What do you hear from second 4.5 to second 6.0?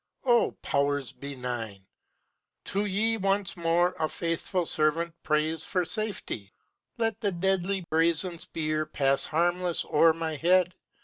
servant prays For